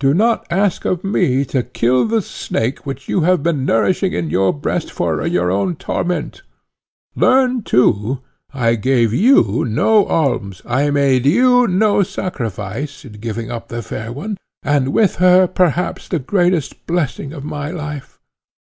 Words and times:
Do 0.00 0.14
not 0.14 0.46
ask 0.48 0.86
of 0.86 1.04
me 1.04 1.44
to 1.44 1.62
kill 1.62 2.06
the 2.06 2.22
snake, 2.22 2.86
which 2.86 3.10
you 3.10 3.20
have 3.28 3.42
been 3.42 3.66
nourishing 3.66 4.14
in 4.14 4.30
your 4.30 4.50
breast 4.54 4.90
for 4.90 5.26
your 5.26 5.50
own 5.50 5.76
torment; 5.76 6.40
learn 7.14 7.60
too, 7.62 8.20
I 8.54 8.76
gave 8.76 9.12
you 9.12 9.66
no 9.68 10.06
alms, 10.06 10.62
I 10.64 10.88
made 10.88 11.26
you 11.26 11.66
no 11.66 12.02
sacrifice, 12.02 13.04
in 13.04 13.20
giving 13.20 13.50
up 13.50 13.68
the 13.68 13.82
fair 13.82 14.14
one, 14.14 14.38
and 14.62 14.94
with 14.94 15.16
her, 15.16 15.46
perhaps, 15.46 16.08
the 16.08 16.20
greatest 16.20 16.86
blessing 16.86 17.34
of 17.34 17.44
my 17.44 17.70
life. 17.70 18.18